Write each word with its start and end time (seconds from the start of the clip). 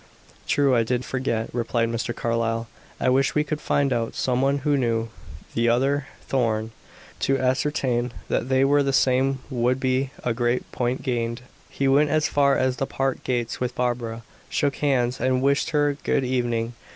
"True; 0.47 0.73
I 0.75 0.81
did 0.81 1.05
forget," 1.05 1.53
replied 1.53 1.89
Mr. 1.89 2.11
Carlyle. 2.15 2.67
"I 2.99 3.07
wish 3.09 3.35
we 3.35 3.43
could 3.43 3.61
find 3.61 3.93
out 3.93 4.15
some 4.15 4.41
one 4.41 4.57
who 4.65 4.75
knew 4.75 5.09
the 5.53 5.69
other 5.69 6.07
Thorn; 6.27 6.71
to 7.19 7.37
ascertain 7.37 8.11
that 8.27 8.49
they 8.49 8.65
were 8.65 8.81
the 8.81 8.93
same 8.93 9.41
would 9.51 9.79
be 9.79 10.09
a 10.23 10.33
great 10.33 10.71
point 10.71 11.03
gained." 11.03 11.41
He 11.69 11.87
went 11.87 12.09
as 12.09 12.27
far 12.27 12.57
as 12.57 12.77
the 12.77 12.87
park 12.87 13.23
gates 13.23 13.59
with 13.59 13.75
Barbara, 13.75 14.23
shook 14.49 14.77
hands 14.77 15.19
and 15.19 15.39
wished 15.39 15.69
her 15.69 15.95
good 16.03 16.25
evening. 16.25 16.73